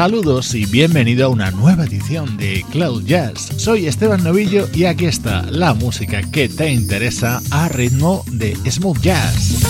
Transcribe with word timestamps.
Saludos 0.00 0.54
y 0.54 0.64
bienvenido 0.64 1.26
a 1.26 1.28
una 1.28 1.50
nueva 1.50 1.84
edición 1.84 2.38
de 2.38 2.64
Cloud 2.70 3.04
Jazz. 3.04 3.50
Soy 3.58 3.86
Esteban 3.86 4.24
Novillo 4.24 4.66
y 4.72 4.86
aquí 4.86 5.04
está 5.04 5.42
la 5.50 5.74
música 5.74 6.22
que 6.22 6.48
te 6.48 6.72
interesa 6.72 7.42
a 7.50 7.68
ritmo 7.68 8.24
de 8.32 8.56
smooth 8.70 8.98
jazz. 9.02 9.69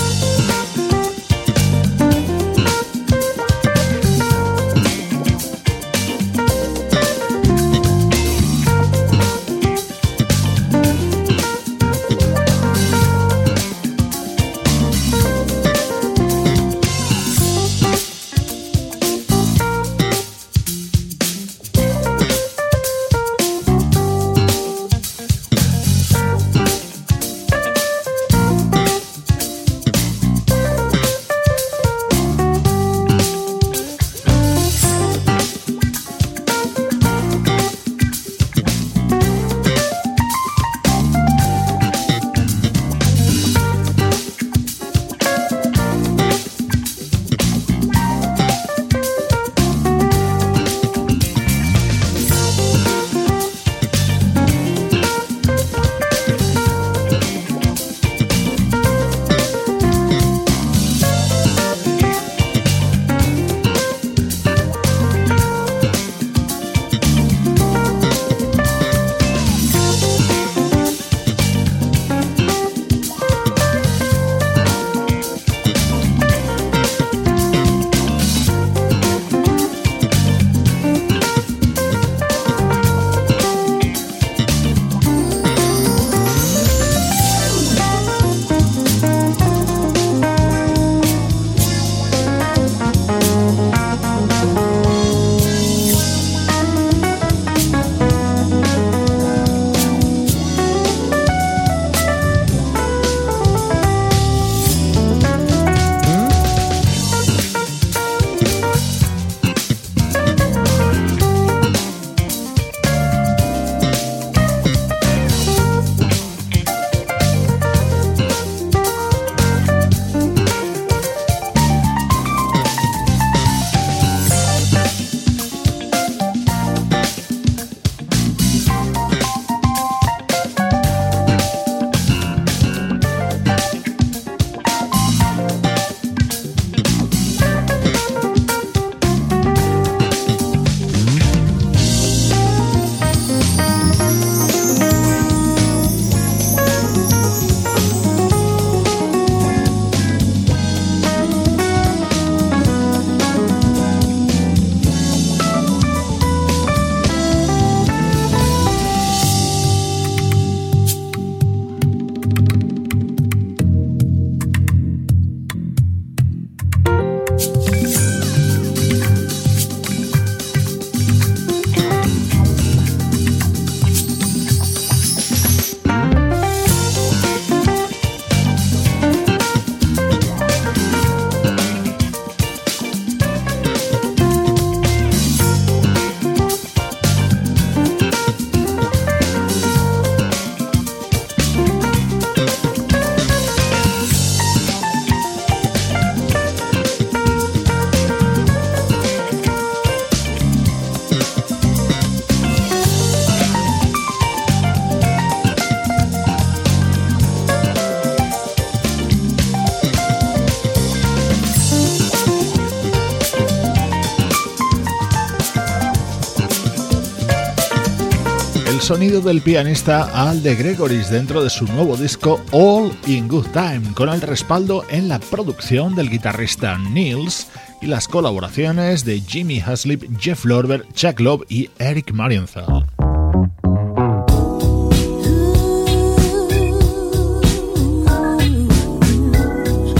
sonido 218.91 219.21
del 219.21 219.39
pianista 219.39 220.03
Al 220.13 220.43
de 220.43 220.53
Gregoris 220.53 221.09
dentro 221.09 221.41
de 221.41 221.49
su 221.49 221.63
nuevo 221.65 221.95
disco 221.95 222.41
All 222.51 222.91
in 223.07 223.29
Good 223.29 223.47
Time, 223.53 223.93
con 223.93 224.09
el 224.09 224.19
respaldo 224.19 224.83
en 224.89 225.07
la 225.07 225.17
producción 225.17 225.95
del 225.95 226.09
guitarrista 226.09 226.77
Nils 226.77 227.47
y 227.81 227.85
las 227.85 228.09
colaboraciones 228.09 229.05
de 229.05 229.21
Jimmy 229.21 229.61
Haslip, 229.61 230.03
Jeff 230.19 230.43
Lorber, 230.43 230.85
Chuck 230.93 231.21
Love 231.21 231.43
y 231.47 231.69
Eric 231.79 232.11
Marienthal. 232.11 232.85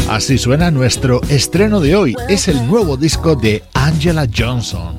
Así 0.09 0.38
suena 0.38 0.69
nuestro 0.69 1.21
estreno 1.29 1.79
de 1.79 1.95
hoy, 1.95 2.15
es 2.27 2.49
el 2.49 2.67
nuevo 2.67 2.97
disco 2.97 3.38
de 3.38 3.63
Angela 3.73 4.27
Johnson. 4.38 4.97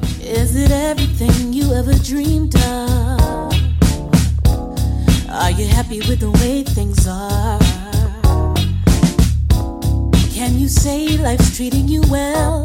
Are 5.52 5.60
you 5.60 5.66
happy 5.66 5.98
with 6.08 6.20
the 6.20 6.30
way 6.30 6.62
things 6.62 7.06
are? 7.06 7.58
Can 10.32 10.58
you 10.58 10.66
say 10.66 11.18
life's 11.18 11.54
treating 11.54 11.88
you 11.88 12.00
well? 12.08 12.64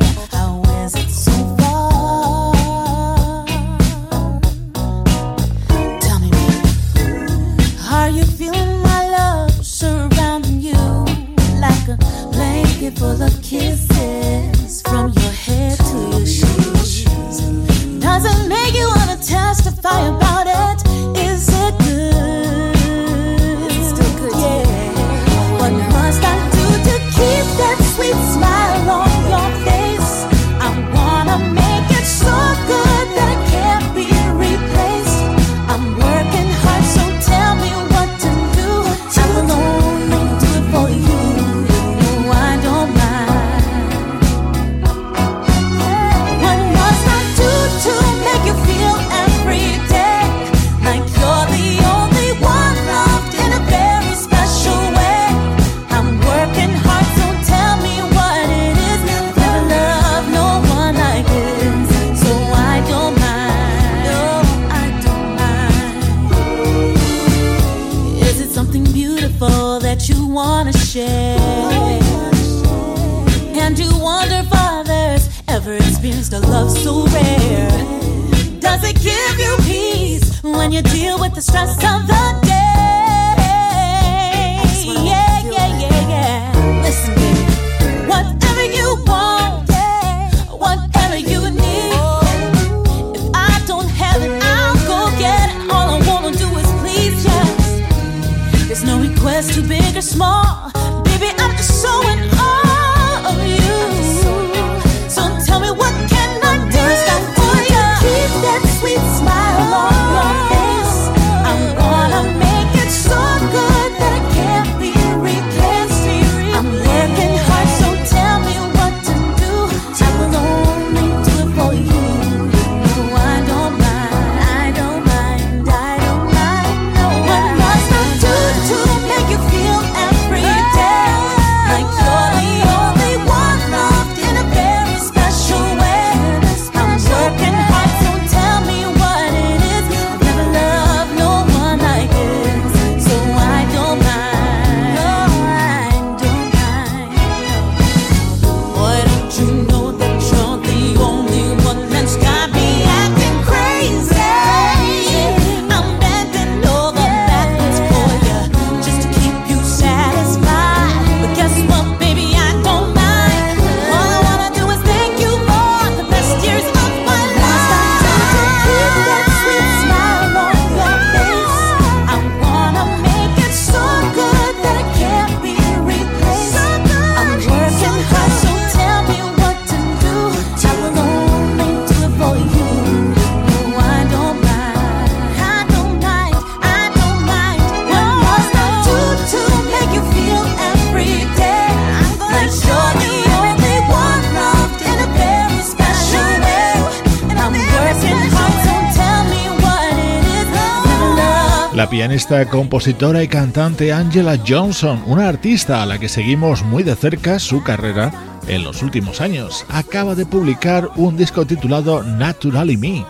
esta 202.17 202.50
compositora 202.50 203.21
y 203.21 203.27
cantante 203.27 203.93
Angela 203.93 204.39
Johnson, 204.45 205.03
una 205.05 205.27
artista 205.27 205.83
a 205.83 205.86
la 205.86 206.00
que 206.00 206.09
seguimos 206.09 206.63
muy 206.63 206.81
de 206.81 206.95
cerca 206.95 207.38
su 207.38 207.62
carrera 207.62 208.12
en 208.47 208.63
los 208.63 208.81
últimos 208.81 209.21
años. 209.21 209.63
Acaba 209.69 210.15
de 210.15 210.25
publicar 210.25 210.89
un 210.95 211.15
disco 211.15 211.45
titulado 211.45 212.01
Naturally 212.01 212.75
Me, 212.75 213.05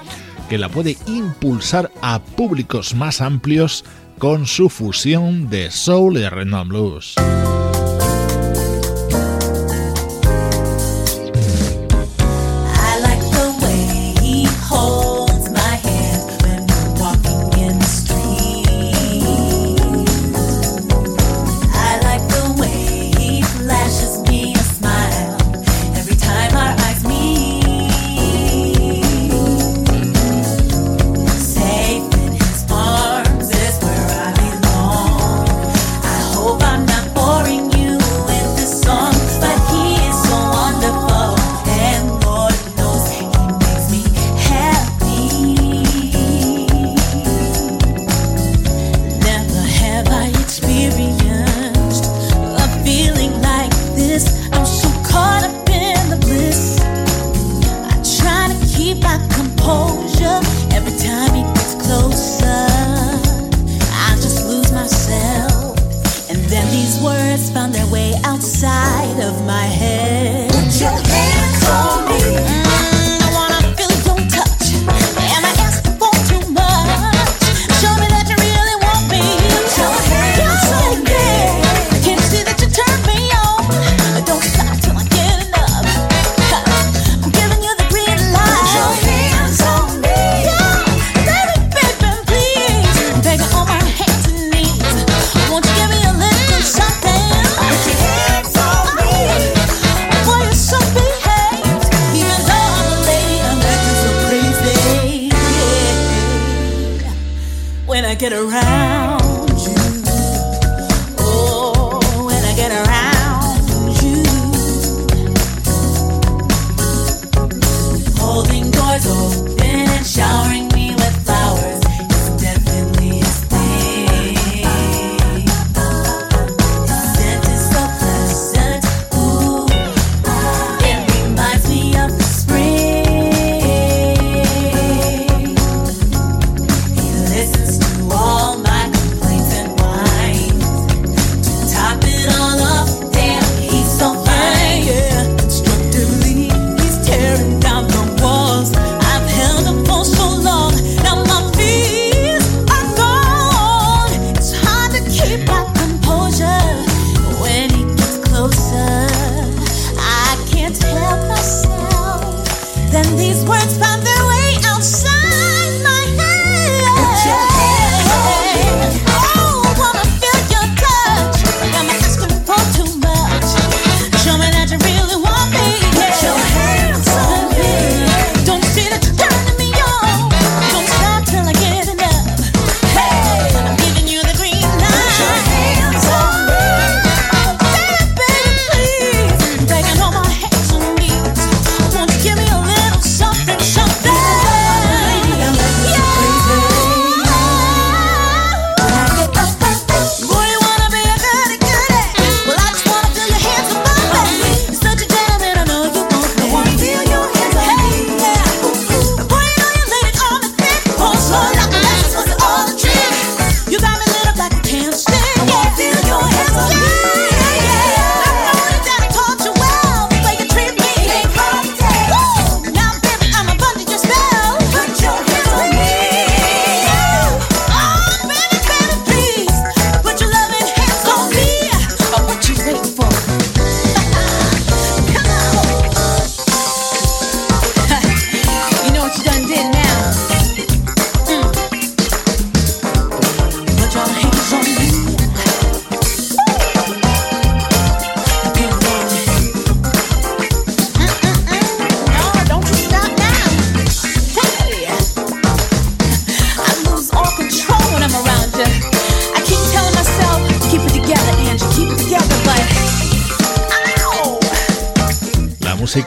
que 0.50 0.58
la 0.58 0.68
puede 0.68 0.98
impulsar 1.06 1.90
a 2.02 2.20
públicos 2.20 2.96
más 2.96 3.22
amplios 3.22 3.86
con 4.18 4.46
su 4.46 4.68
fusión 4.68 5.50
de 5.50 5.72
soul 5.72 6.18
y 6.18 6.28
blues. 6.68 7.16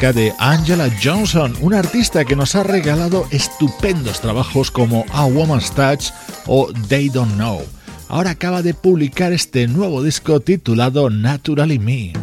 música 0.00 0.18
de 0.18 0.32
Angela 0.38 0.88
Johnson, 1.02 1.54
una 1.60 1.78
artista 1.78 2.24
que 2.24 2.34
nos 2.34 2.54
ha 2.54 2.62
regalado 2.62 3.26
estupendos 3.30 4.22
trabajos 4.22 4.70
como 4.70 5.04
A 5.12 5.26
Woman's 5.26 5.72
Touch 5.72 6.06
o 6.46 6.72
They 6.88 7.10
Don't 7.10 7.34
Know. 7.34 7.62
Ahora 8.08 8.30
acaba 8.30 8.62
de 8.62 8.72
publicar 8.72 9.34
este 9.34 9.66
nuevo 9.66 10.02
disco 10.02 10.40
titulado 10.40 11.10
Naturally 11.10 11.78
Me. 11.78 12.14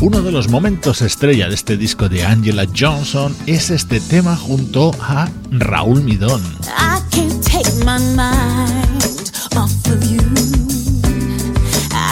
Uno 0.00 0.22
de 0.22 0.32
los 0.32 0.48
momentos 0.48 1.02
estrella 1.02 1.48
de 1.48 1.54
este 1.54 1.76
disco 1.76 2.08
de 2.08 2.24
Angela 2.24 2.64
Johnson 2.74 3.36
es 3.46 3.68
este 3.68 4.00
tema 4.00 4.36
junto 4.36 4.92
a 5.02 5.28
Raúl 5.50 6.02
Midón. 6.02 6.40
I 6.64 6.98
can't 7.10 7.44
take 7.44 7.70
my 7.84 7.98
mind 8.16 9.32
off 9.54 9.86
of 9.86 10.02
you. 10.10 10.67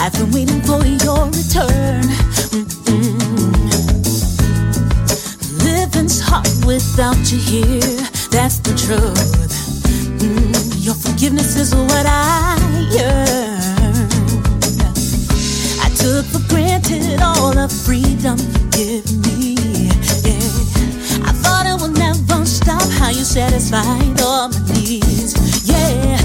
I've 0.07 0.13
been 0.13 0.31
waiting 0.31 0.61
for 0.61 0.79
your 0.85 1.25
return. 1.25 2.03
Mm-hmm. 2.55 3.51
Living's 5.65 6.21
hard 6.21 6.47
without 6.65 7.17
you 7.29 7.37
here, 7.37 8.07
that's 8.31 8.59
the 8.59 8.71
truth. 8.71 9.51
Mm-hmm. 9.83 10.79
Your 10.79 10.95
forgiveness 10.95 11.57
is 11.57 11.75
what 11.75 12.05
I. 12.07 12.55
I 15.83 15.89
took 15.97 16.25
for 16.27 16.39
granted 16.47 17.19
all 17.21 17.51
the 17.51 17.67
freedom 17.67 18.37
you 18.39 18.69
give 18.71 19.11
me. 19.27 19.57
I 21.27 21.33
thought 21.33 21.65
it 21.67 21.81
would 21.81 21.97
never 21.99 22.45
stop 22.45 22.87
how 22.91 23.09
you 23.09 23.25
satisfied 23.25 24.21
all 24.21 24.47
my 24.47 24.59
needs. 24.73 25.67
Yeah. 25.67 26.16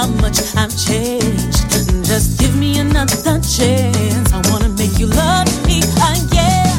how 0.00 0.06
much 0.24 0.38
I've 0.56 0.74
changed. 0.86 1.60
Just 2.10 2.40
give 2.40 2.56
me 2.56 2.78
another 2.78 3.36
chance. 3.56 4.32
I 4.32 4.40
wanna 4.50 4.70
make 4.80 4.98
you 4.98 5.08
love 5.08 5.48
me 5.68 5.78
again. 6.14 6.72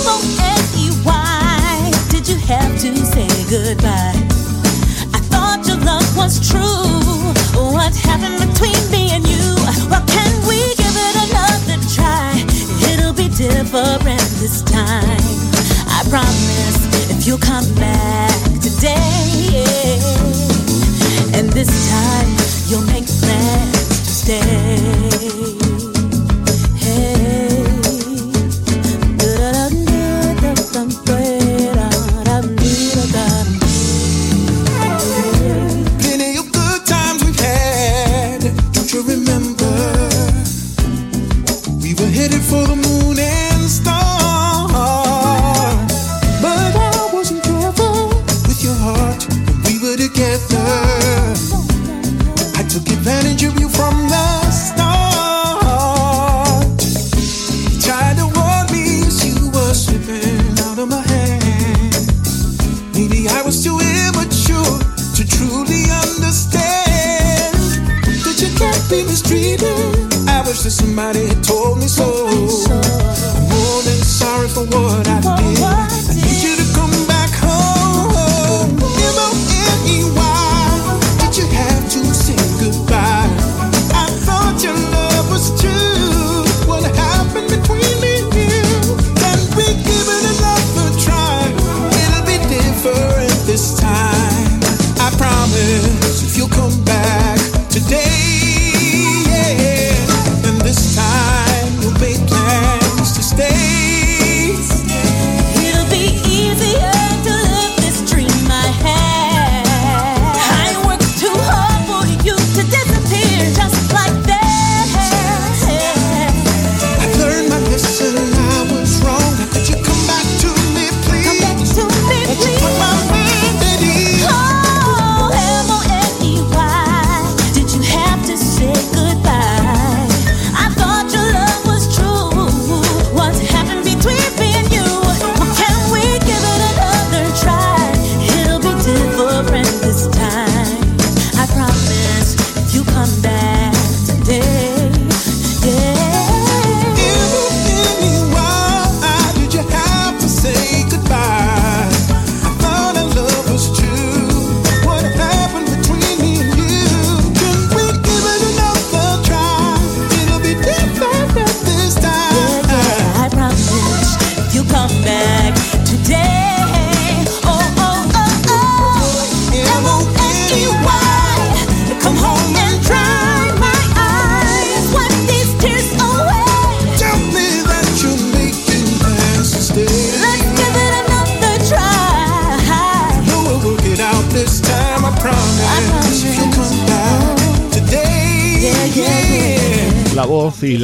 M 0.00 0.04
O 0.14 0.16
N 0.56 0.62
E 0.84 0.86
Y. 1.04 1.92
Did 2.10 2.26
you 2.28 2.38
have 2.50 2.72
to 2.84 2.90
say 3.12 3.28
goodbye? 3.54 4.18
I 5.16 5.20
thought 5.30 5.60
your 5.68 5.78
love 5.90 6.08
was 6.16 6.34
true. 6.50 6.90
What 7.76 7.94
happened 8.08 8.38
between 8.46 8.82
me 8.90 9.02
and 9.14 9.24
you? 9.32 9.46
Well, 9.90 10.04
can 10.16 10.32
we 10.48 10.58
give 10.82 10.96
it 11.06 11.16
another 11.26 11.78
try? 11.94 12.30
It'll 12.90 13.16
be 13.22 13.28
different 13.28 14.26
this 14.42 14.62
time. 14.62 15.24
I 15.96 16.00
promise 16.10 16.78
if 17.12 17.26
you 17.28 17.38
come 17.38 17.68
back. 17.76 18.21
this 21.64 21.90
time. 21.90 22.21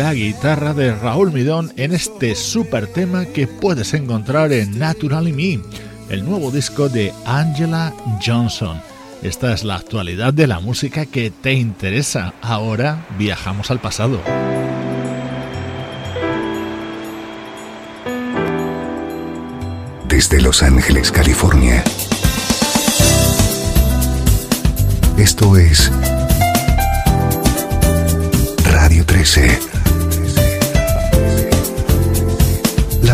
La 0.08 0.14
guitarra 0.14 0.72
de 0.72 0.94
Raúl 0.94 1.32
Midón 1.32 1.70
en 1.76 1.92
este 1.92 2.34
super 2.34 2.86
tema 2.86 3.26
que 3.26 3.46
puedes 3.46 3.92
encontrar 3.92 4.54
en 4.54 4.78
Naturally 4.78 5.34
Me, 5.34 5.60
el 6.08 6.24
nuevo 6.24 6.50
disco 6.50 6.88
de 6.88 7.12
Angela 7.26 7.92
Johnson. 8.24 8.80
Esta 9.22 9.52
es 9.52 9.64
la 9.64 9.76
actualidad 9.76 10.32
de 10.32 10.46
la 10.46 10.60
música 10.60 11.04
que 11.04 11.30
te 11.30 11.52
interesa. 11.52 12.32
Ahora 12.40 13.06
viajamos 13.18 13.70
al 13.70 13.80
pasado. 13.80 14.18
Desde 20.08 20.40
Los 20.40 20.62
Ángeles, 20.62 21.12
California. 21.12 21.84
Esto 25.18 25.58
es 25.58 25.92
Radio 28.64 29.04
13. 29.04 29.77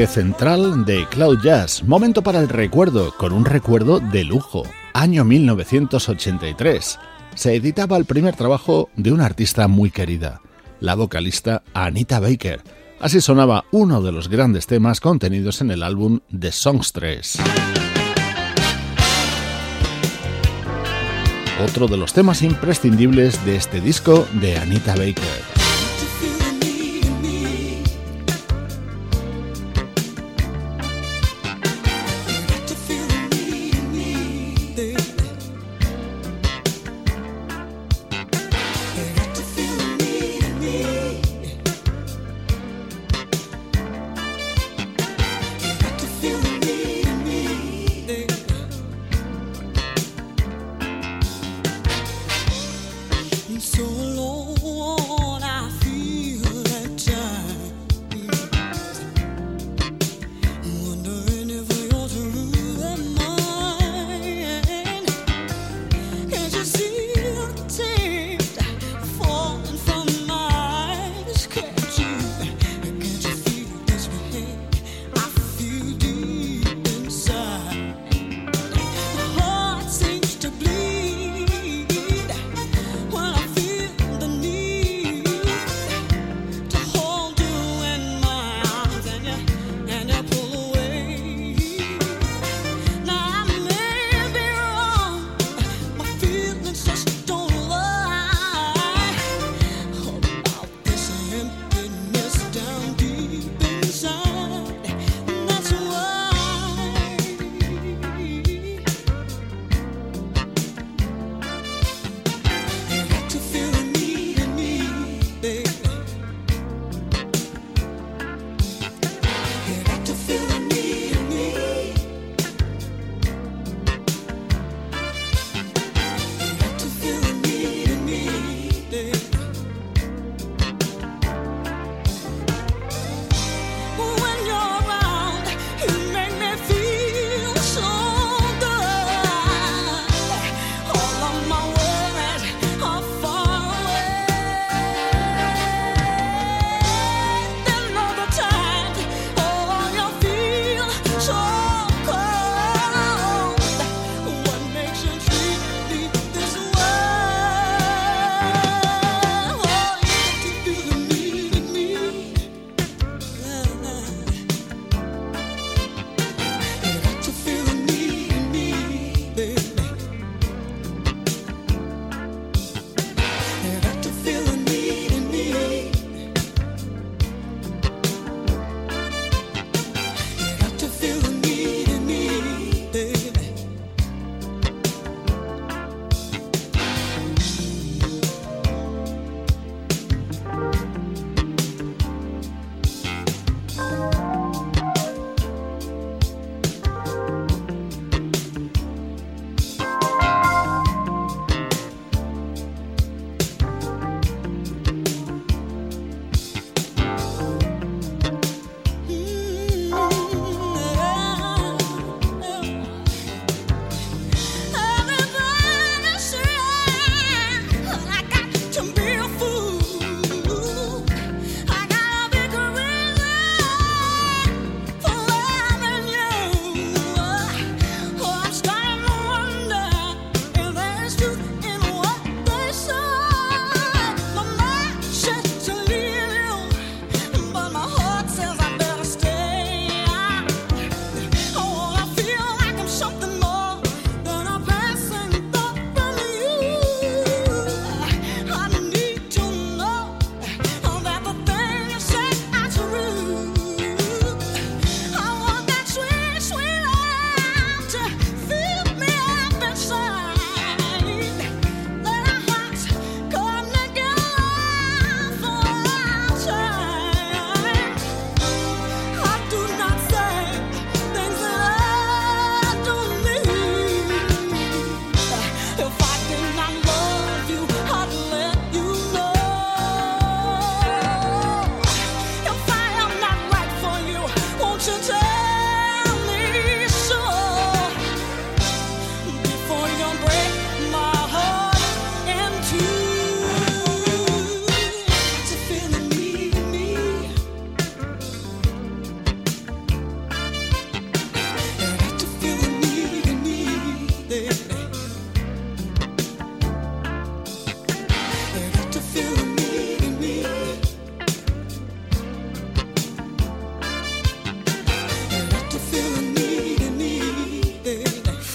Central 0.00 0.84
de 0.84 1.06
Cloud 1.10 1.40
Jazz. 1.42 1.84
Momento 1.84 2.22
para 2.22 2.40
el 2.40 2.48
recuerdo, 2.48 3.14
con 3.16 3.32
un 3.32 3.44
recuerdo 3.44 4.00
de 4.00 4.24
lujo. 4.24 4.62
Año 4.94 5.24
1983. 5.24 6.98
Se 7.34 7.54
editaba 7.54 7.98
el 7.98 8.06
primer 8.06 8.34
trabajo 8.34 8.88
de 8.96 9.12
una 9.12 9.26
artista 9.26 9.68
muy 9.68 9.90
querida, 9.90 10.40
la 10.80 10.94
vocalista 10.94 11.62
Anita 11.74 12.20
Baker. 12.20 12.62
Así 13.00 13.20
sonaba 13.20 13.64
uno 13.70 14.00
de 14.02 14.12
los 14.12 14.28
grandes 14.28 14.66
temas 14.66 15.00
contenidos 15.00 15.60
en 15.60 15.70
el 15.70 15.82
álbum 15.82 16.20
The 16.36 16.52
Songstress. 16.52 17.38
Otro 21.62 21.86
de 21.86 21.96
los 21.98 22.12
temas 22.12 22.42
imprescindibles 22.42 23.44
de 23.44 23.56
este 23.56 23.80
disco 23.80 24.26
de 24.40 24.56
Anita 24.56 24.94
Baker. 24.96 25.61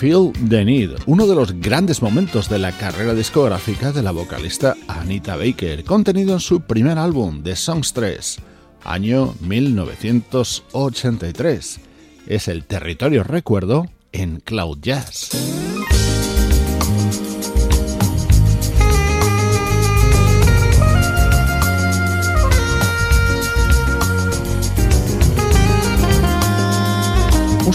Feel 0.07 0.31
the 0.47 0.63
Need, 0.63 0.91
uno 1.05 1.27
de 1.27 1.35
los 1.35 1.59
grandes 1.59 2.01
momentos 2.01 2.47
de 2.47 2.59
la 2.59 2.71
carrera 2.71 3.13
discográfica 3.13 3.91
de 3.91 4.01
la 4.01 4.11
vocalista 4.11 4.77
Anita 4.87 5.35
Baker, 5.35 5.83
contenido 5.83 6.31
en 6.31 6.39
su 6.39 6.61
primer 6.61 6.97
álbum, 6.97 7.43
The 7.43 7.57
Songs 7.57 7.91
3, 7.91 8.37
año 8.85 9.35
1983. 9.41 11.79
Es 12.25 12.47
el 12.47 12.63
territorio 12.63 13.25
recuerdo 13.25 13.87
en 14.13 14.39
Cloud 14.39 14.77
Jazz. 14.81 15.31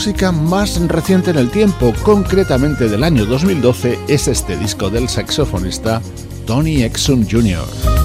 Música 0.03 0.33
más 0.33 0.81
reciente 0.89 1.31
en 1.31 1.39
el 1.39 1.49
tiempo, 1.49 1.95
concretamente 2.03 2.89
del 2.89 3.05
año 3.05 3.25
2012, 3.25 4.01
es 4.09 4.27
este 4.27 4.57
disco 4.57 4.91
del 4.91 5.09
saxofonista 5.09 6.03
Tony 6.45 6.83
Exum 6.83 7.25
Jr. 7.25 8.02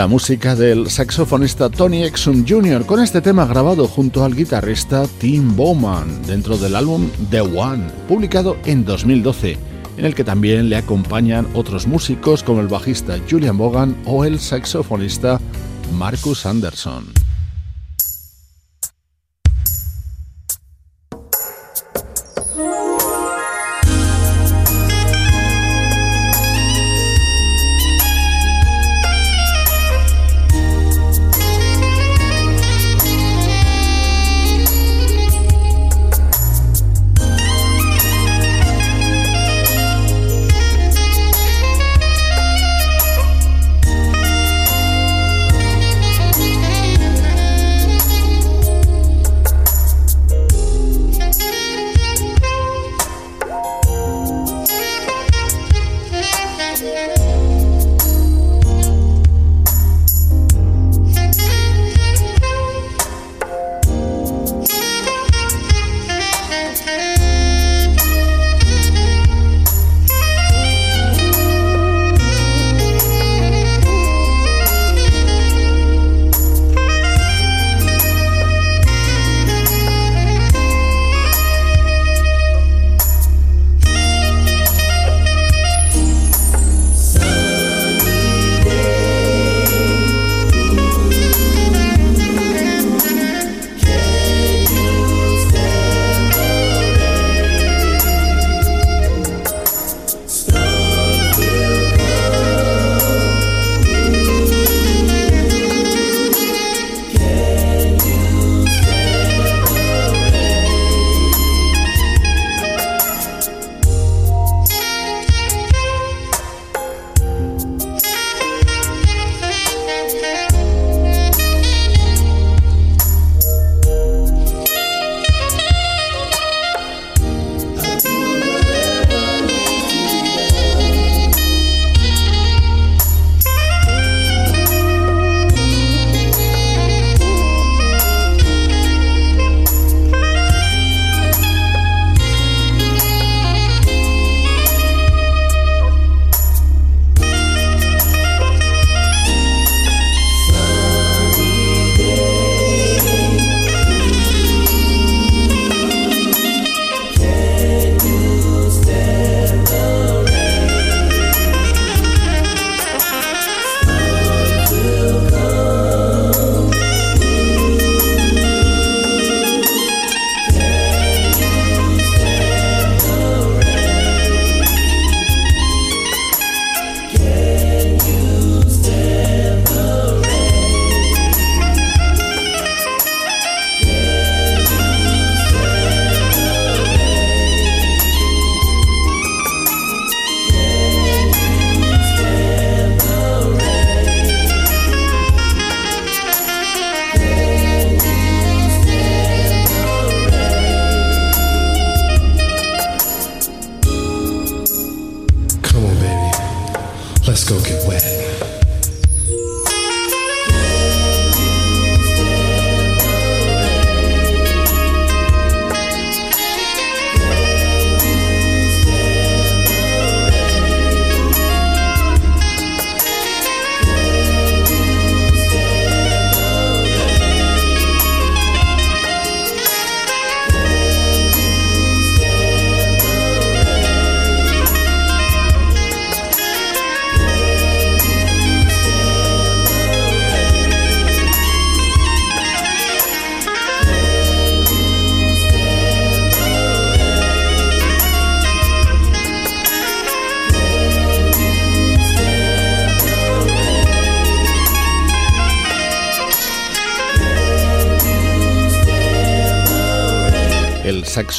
la 0.00 0.06
música 0.06 0.56
del 0.56 0.88
saxofonista 0.88 1.68
Tony 1.68 2.04
Exum 2.04 2.46
Jr. 2.48 2.86
con 2.86 3.02
este 3.02 3.20
tema 3.20 3.44
grabado 3.44 3.86
junto 3.86 4.24
al 4.24 4.34
guitarrista 4.34 5.06
Tim 5.18 5.54
Bowman 5.54 6.22
dentro 6.22 6.56
del 6.56 6.74
álbum 6.74 7.10
The 7.28 7.42
One, 7.42 7.84
publicado 8.08 8.56
en 8.64 8.86
2012, 8.86 9.58
en 9.98 10.04
el 10.06 10.14
que 10.14 10.24
también 10.24 10.70
le 10.70 10.76
acompañan 10.76 11.46
otros 11.52 11.86
músicos 11.86 12.42
como 12.42 12.62
el 12.62 12.68
bajista 12.68 13.18
Julian 13.28 13.58
Bogan 13.58 13.94
o 14.06 14.24
el 14.24 14.40
saxofonista 14.40 15.38
Marcus 15.92 16.46
Anderson. 16.46 17.29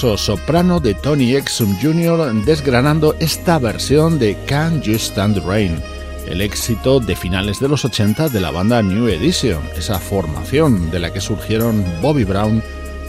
Soprano 0.01 0.79
de 0.79 0.95
Tony 0.95 1.35
Exum 1.35 1.77
Jr. 1.79 2.33
desgranando 2.43 3.15
esta 3.19 3.59
versión 3.59 4.17
de 4.17 4.35
Can 4.47 4.81
You 4.81 4.95
Stand 4.95 5.35
the 5.35 5.47
Rain, 5.47 5.79
el 6.27 6.41
éxito 6.41 6.99
de 6.99 7.15
finales 7.15 7.59
de 7.59 7.67
los 7.67 7.85
80 7.85 8.29
de 8.29 8.41
la 8.41 8.49
banda 8.49 8.81
New 8.81 9.07
Edition, 9.07 9.61
esa 9.77 9.99
formación 9.99 10.89
de 10.89 10.99
la 10.99 11.13
que 11.13 11.21
surgieron 11.21 11.85
Bobby 12.01 12.23
Brown 12.23 12.63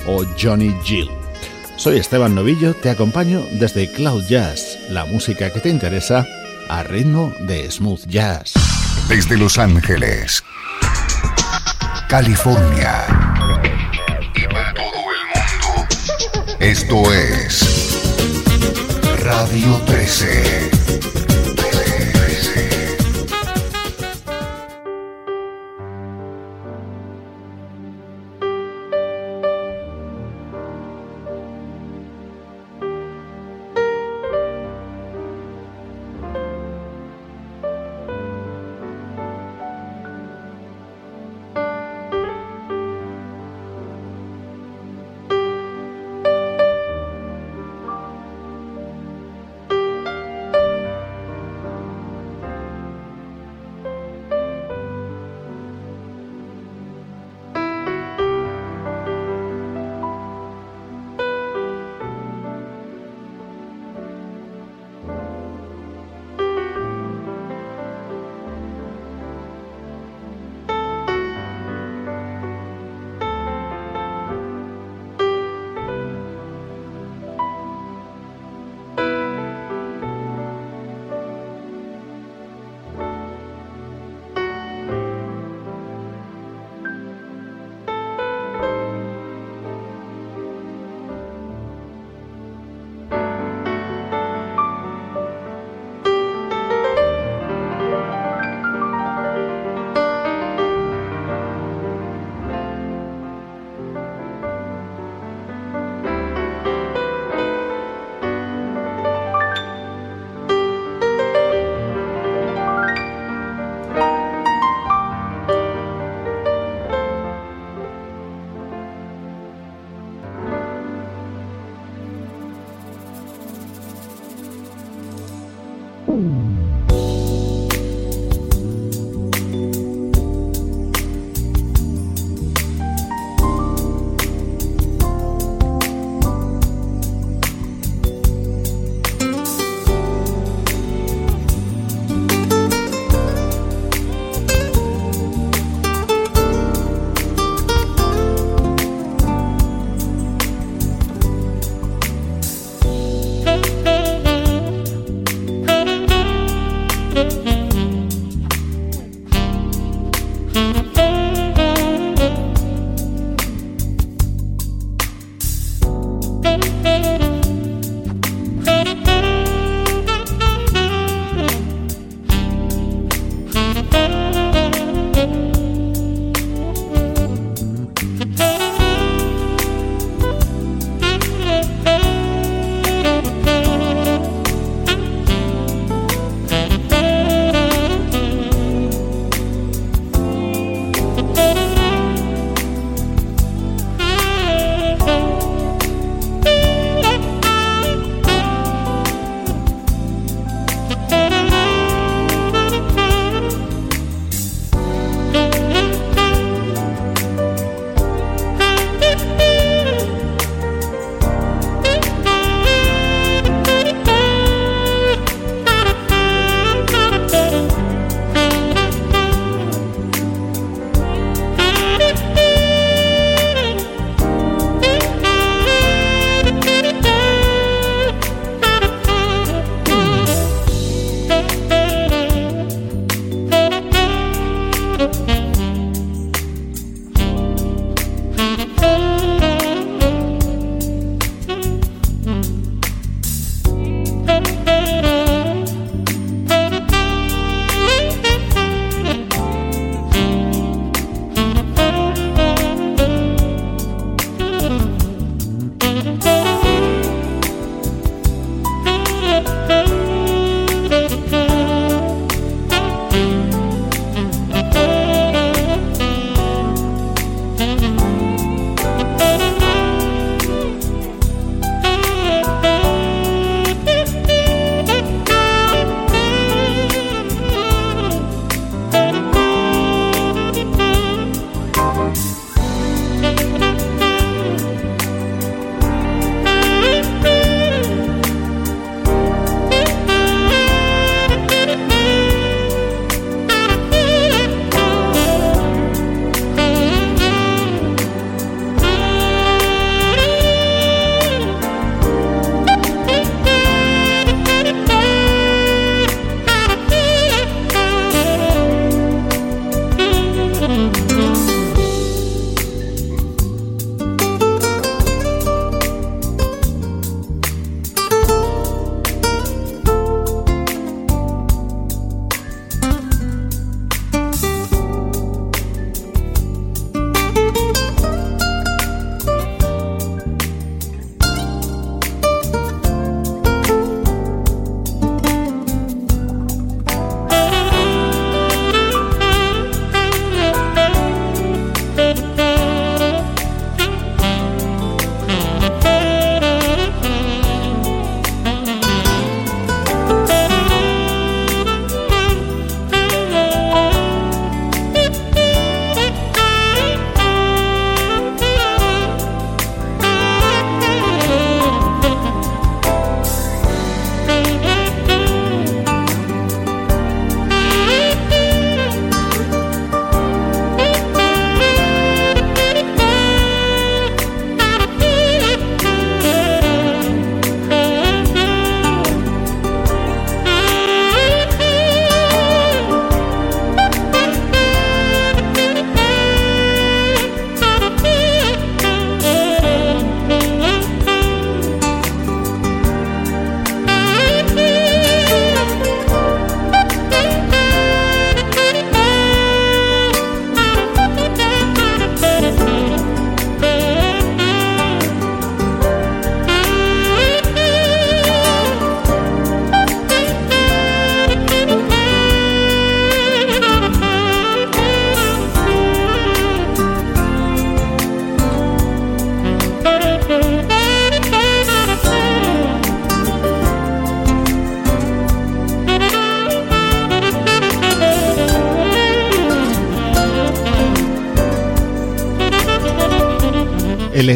o 0.07 0.23
Johnny 0.39 0.75
Gill. 0.85 1.09
Soy 1.77 1.97
Esteban 1.97 2.35
Novillo, 2.35 2.75
te 2.75 2.91
acompaño 2.91 3.43
desde 3.53 3.91
Cloud 3.91 4.25
Jazz, 4.29 4.79
la 4.91 5.07
música 5.07 5.51
que 5.51 5.61
te 5.61 5.71
interesa 5.71 6.27
a 6.69 6.83
ritmo 6.83 7.33
de 7.41 7.71
smooth 7.71 8.07
jazz. 8.07 8.53
Desde 9.09 9.39
Los 9.39 9.57
Ángeles, 9.57 10.45
California 12.09 13.22
Esto 16.63 17.03
es 17.13 17.99
Radio 19.19 19.83
13. 19.85 20.71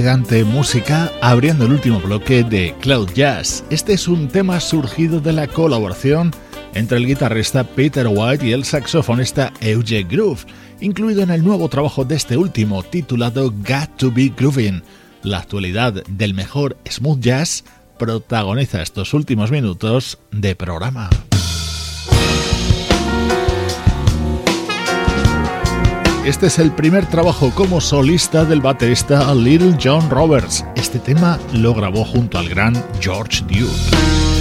Música 0.07 1.11
abriendo 1.20 1.64
el 1.64 1.72
último 1.72 1.98
bloque 1.98 2.44
de 2.44 2.76
Cloud 2.80 3.11
Jazz. 3.12 3.64
Este 3.70 3.94
es 3.94 4.07
un 4.07 4.28
tema 4.28 4.61
surgido 4.61 5.20
de 5.20 5.32
la 5.32 5.48
colaboración 5.48 6.30
entre 6.74 6.98
el 6.98 7.07
guitarrista 7.07 7.64
Peter 7.64 8.07
White 8.09 8.46
y 8.46 8.52
el 8.52 8.64
saxofonista 8.64 9.52
Euge 9.61 10.04
Groove, 10.04 10.44
incluido 10.80 11.22
en 11.22 11.30
el 11.30 11.42
nuevo 11.42 11.68
trabajo 11.68 12.04
de 12.04 12.14
este 12.14 12.36
último 12.36 12.84
titulado 12.84 13.50
Got 13.50 13.96
to 13.96 14.12
Be 14.12 14.32
Grooving. 14.36 14.80
La 15.24 15.38
actualidad 15.38 16.04
del 16.04 16.34
mejor 16.34 16.76
smooth 16.88 17.18
jazz 17.18 17.64
protagoniza 17.98 18.82
estos 18.82 19.12
últimos 19.12 19.50
minutos 19.50 20.20
de 20.30 20.54
programa. 20.54 21.11
Este 26.27 26.49
es 26.49 26.59
el 26.59 26.72
primer 26.72 27.07
trabajo 27.07 27.53
como 27.55 27.81
solista 27.81 28.45
del 28.45 28.61
baterista 28.61 29.33
Little 29.33 29.79
John 29.81 30.11
Roberts. 30.11 30.64
Este 30.74 30.99
tema 30.99 31.39
lo 31.53 31.72
grabó 31.72 32.05
junto 32.05 32.37
al 32.37 32.49
gran 32.49 32.74
George 33.01 33.45
Duke. 33.45 34.36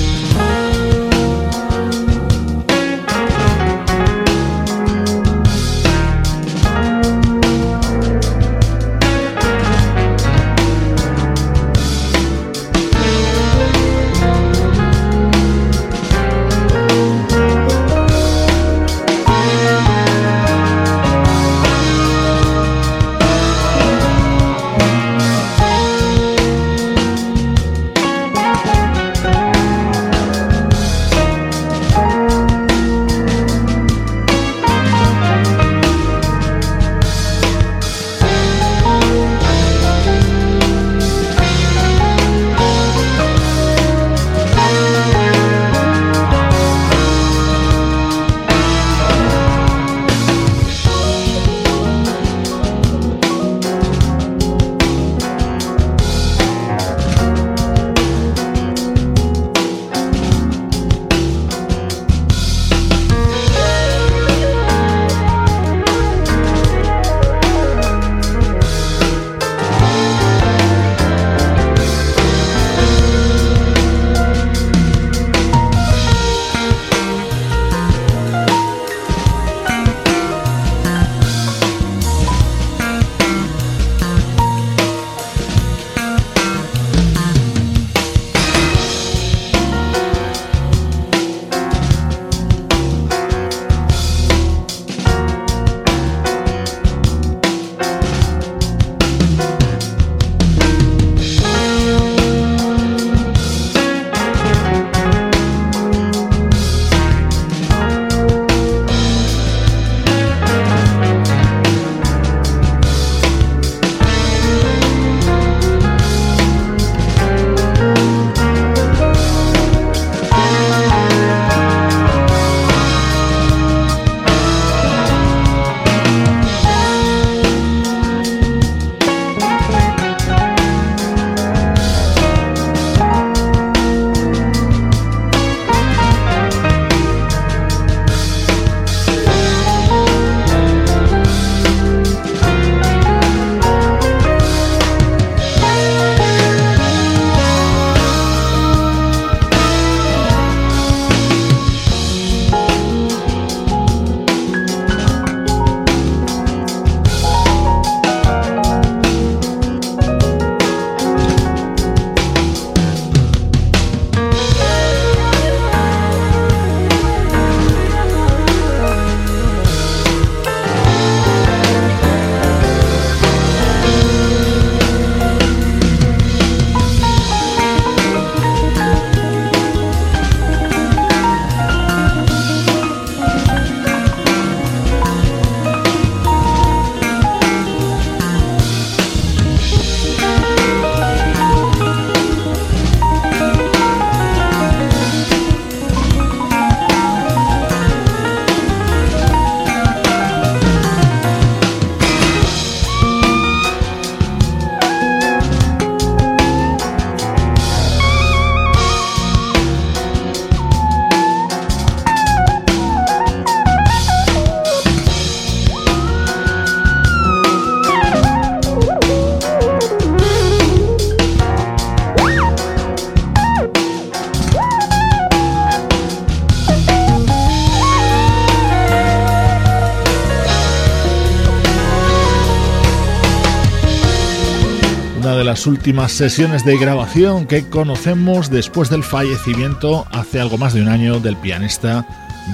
Últimas 235.65 236.11
sesiones 236.11 236.63
de 236.65 236.77
grabación 236.77 237.47
que 237.47 237.67
conocemos 237.67 238.51
después 238.51 238.91
del 238.91 239.03
fallecimiento 239.03 240.05
hace 240.11 240.39
algo 240.39 240.59
más 240.59 240.75
de 240.75 240.83
un 240.83 240.87
año 240.87 241.19
del 241.19 241.35
pianista 241.37 242.05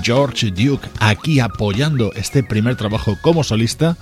George 0.02 0.52
Duke, 0.52 0.88
aquí 1.00 1.42
apoyando 1.42 2.14
este 2.14 2.44
primer 2.44 2.78
trabajo 2.78 3.18
como 3.22 3.44
solista 3.44 3.98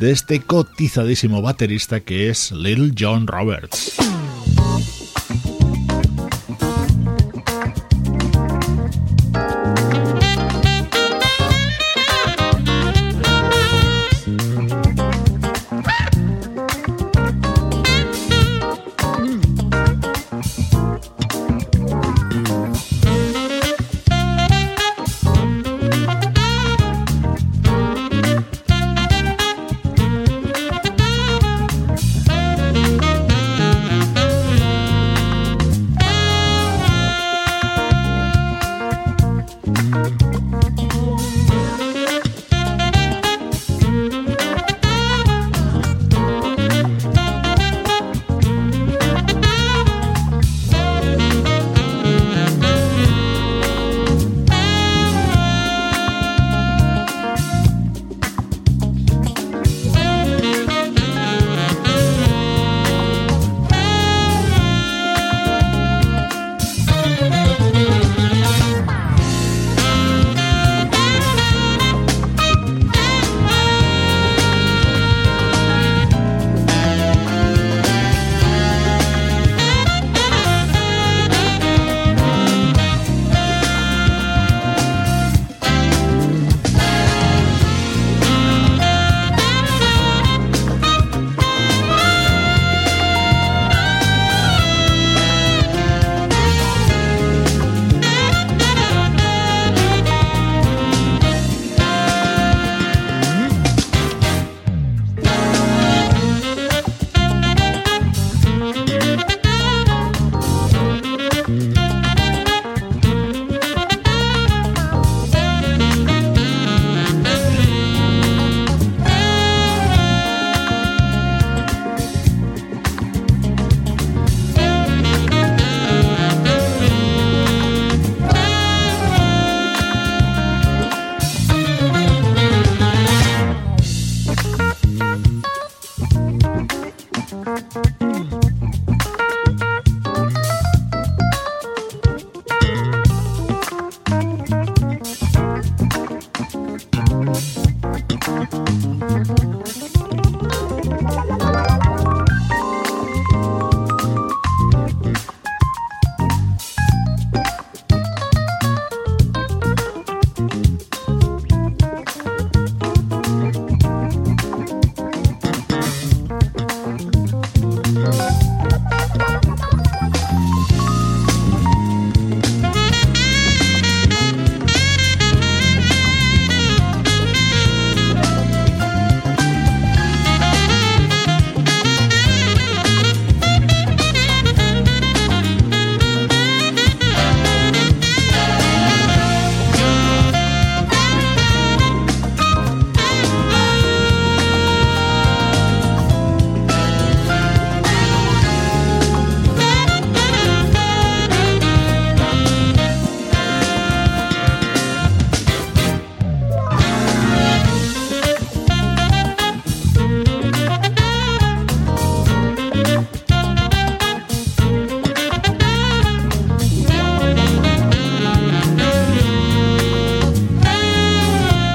de 0.00 0.10
este 0.10 0.40
cotizadísimo 0.40 1.42
baterista 1.42 2.00
que 2.00 2.28
es 2.28 2.50
Little 2.50 2.92
John 2.98 3.28
Roberts. 3.28 3.92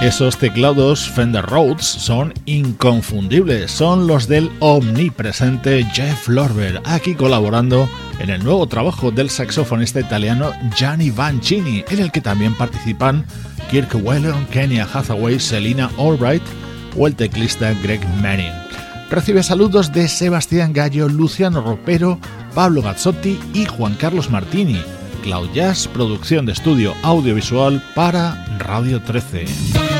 Esos 0.04 0.38
teclados 0.38 1.10
Fender 1.10 1.45
Rhodes 1.45 1.86
son 1.86 2.34
inconfundibles, 2.45 3.72
son 3.72 4.06
los 4.06 4.28
del 4.28 4.51
omnipresente 4.60 5.86
Jeff 5.93 6.28
Lorber, 6.28 6.82
aquí 6.84 7.16
colaborando 7.16 7.88
en 8.20 8.30
el 8.30 8.43
nuevo 8.43 8.68
trabajo 8.68 9.12
del 9.12 9.30
saxofonista 9.30 10.01
italiano 10.01 10.51
Gianni 10.76 11.10
Vancini, 11.10 11.86
en 11.89 11.99
el 11.99 12.12
que 12.12 12.20
también 12.20 12.54
participan 12.54 13.26
Kirk 13.72 13.95
Whelan, 13.95 14.45
Kenya 14.47 14.86
Hathaway, 14.93 15.39
Selina 15.39 15.89
Albright 15.97 16.43
o 16.97 17.08
el 17.08 17.16
teclista 17.16 17.74
Greg 17.82 18.06
Manning. 18.22 18.51
Recibe 19.10 19.41
saludos 19.41 19.93
de 19.93 20.10
Sebastián 20.10 20.74
Gallo, 20.74 21.08
Luciano 21.08 21.62
Ropero, 21.62 22.20
Pablo 22.54 22.82
Gazzotti 22.82 23.39
y 23.54 23.64
Juan 23.64 23.95
Carlos 23.95 24.30
Martini. 24.30 24.82
Cloud 25.24 25.51
producción 25.93 26.45
de 26.45 26.51
estudio 26.51 26.93
audiovisual 27.04 27.82
para 27.95 28.45
Radio 28.60 29.01
13. 29.01 29.93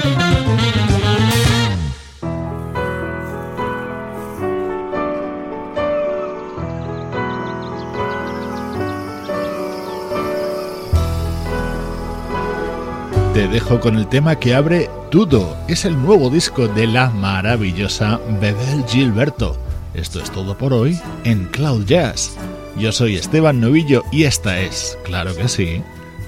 Te 13.44 13.50
dejo 13.50 13.82
con 13.82 13.98
el 13.98 14.08
tema 14.08 14.40
que 14.40 14.56
abre 14.56 14.90
Tudo. 15.12 15.58
Es 15.68 15.84
el 15.84 16.02
nuevo 16.02 16.30
disco 16.30 16.70
de 16.70 16.88
la 16.88 17.10
maravillosa 17.10 18.22
Bebel 18.40 18.86
Gilberto. 18.88 19.58
Esto 19.94 20.22
es 20.22 20.32
todo 20.32 20.58
por 20.58 20.72
hoy 20.72 20.98
en 21.26 21.48
Cloud 21.48 21.84
Jazz. 21.86 22.38
Yo 22.78 22.94
soy 22.94 23.18
Esteban 23.18 23.60
Novillo 23.60 24.04
y 24.14 24.24
esta 24.24 24.62
es, 24.62 24.98
claro 25.04 25.36
que 25.36 25.50
sí, 25.50 25.82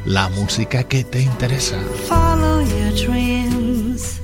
la 0.05 0.27
música 0.27 0.83
que 0.83 1.05
te 1.05 1.21
interesa. 1.21 1.79
Follow 2.09 2.59
your 2.63 2.91
dreams. 3.07 4.19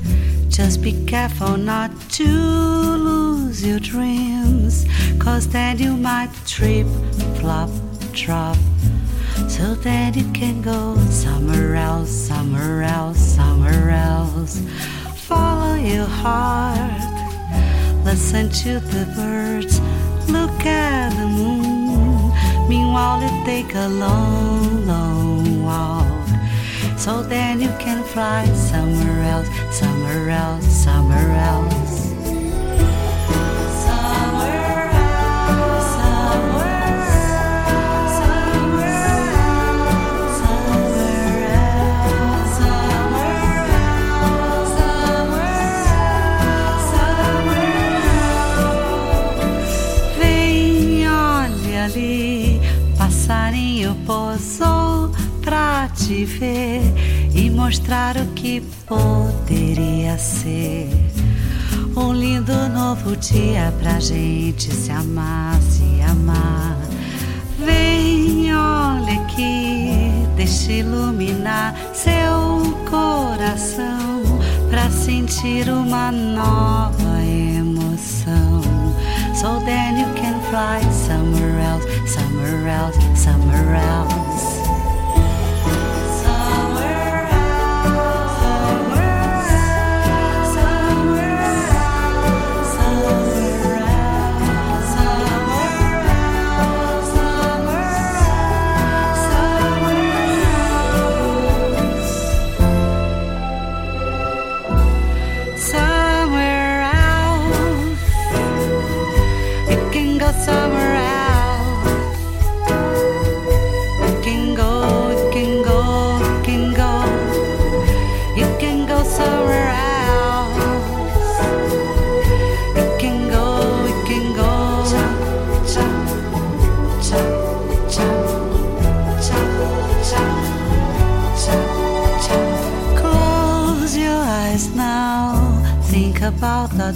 Just 0.50 0.82
be 0.82 0.92
careful 1.06 1.58
not 1.58 1.92
to 2.18 2.26
lose 2.26 3.66
your 3.66 3.80
dreams. 3.80 4.86
Cause 5.18 5.48
then 5.48 5.78
you 5.78 5.96
might 5.96 6.30
trip, 6.46 6.88
flop, 7.40 7.70
drop. 8.12 8.58
So 9.52 9.76
that 9.76 10.16
you 10.16 10.24
can 10.32 10.62
go 10.62 10.96
somewhere 11.10 11.76
else, 11.76 12.10
somewhere 12.10 12.84
else, 12.84 13.20
somewhere 13.20 13.90
else. 13.90 14.62
Follow 15.28 15.76
your 15.76 16.06
heart. 16.06 17.02
Listen 18.06 18.50
to 18.64 18.80
the 18.80 19.06
birds. 19.14 19.82
Look 20.32 20.66
at 20.66 21.10
the 21.20 21.28
moon. 21.28 22.32
Meanwhile, 22.70 23.22
you 23.24 23.46
take 23.46 23.76
a 23.76 23.90
long, 23.90 24.88
long 24.88 25.66
walk. 25.66 26.28
So 26.98 27.22
then 27.22 27.60
you 27.60 27.70
can 27.78 28.04
fly 28.04 28.46
somewhere 28.54 29.22
else, 29.34 29.50
somewhere 29.70 30.30
else, 30.30 30.66
somewhere 30.66 31.32
else. 31.32 31.81
Pra 56.22 56.26
te 56.26 56.26
ver 56.26 56.82
e 57.34 57.50
mostrar 57.50 58.18
o 58.18 58.26
que 58.34 58.62
poderia 58.86 60.18
ser. 60.18 60.90
Um 61.96 62.14
lindo 62.14 62.54
novo 62.70 63.16
dia 63.16 63.74
pra 63.82 64.00
gente 64.00 64.72
se 64.74 64.92
amar, 64.92 65.60
se 65.62 66.02
amar. 66.02 66.78
Vem, 67.60 68.54
olha 68.54 69.22
aqui, 69.22 70.12
deixa 70.36 70.72
iluminar 70.72 71.76
seu 71.94 72.78
coração 72.90 74.22
pra 74.70 74.90
sentir 74.90 75.70
uma 75.70 76.12
nova 76.12 77.24
emoção. 77.24 78.62
So 79.36 79.60
then 79.66 79.98
you 79.98 80.06
can 80.16 80.40
fly 80.50 80.82
somewhere 80.92 81.60
else, 81.60 81.86
somewhere 82.08 82.68
else, 82.68 82.98
somewhere 83.20 83.76
else. 83.76 84.21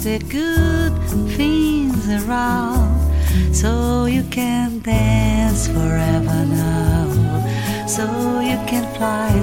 The 0.06 0.18
good 0.30 0.92
things 1.36 2.08
around. 2.08 2.94
So 3.52 4.04
you 4.04 4.22
can 4.30 4.78
dance 4.78 5.66
forever 5.66 6.40
now. 6.46 7.08
So 7.88 8.04
you 8.38 8.56
can 8.70 8.86
fly 8.94 9.42